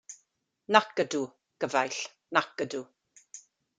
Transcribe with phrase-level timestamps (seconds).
[0.75, 1.27] Nac ydyw,
[1.65, 1.99] gyfaill,
[2.39, 2.87] nac ydyw.